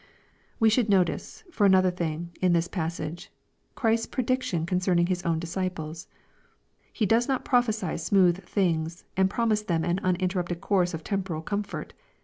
We 0.59 0.71
should 0.71 0.89
notice, 0.89 1.43
for 1.51 1.63
another 1.63 1.91
thing, 1.91 2.31
in 2.41 2.53
this 2.53 2.67
passage, 2.67 3.31
Christ's 3.75 4.07
prediction 4.07 4.65
concerning 4.65 5.05
His 5.05 5.21
own 5.21 5.37
disciples. 5.37 6.07
He 6.91 7.05
does 7.05 7.27
not 7.27 7.45
prophesy 7.45 7.97
smooth 7.97 8.43
things, 8.43 9.03
and 9.15 9.29
promise 9.29 9.61
thena 9.61 9.85
an 9.87 9.99
unin 9.99 10.27
terrupted 10.29 10.59
course 10.59 10.95
of 10.95 11.03
temporal 11.03 11.43
comfort. 11.43 11.93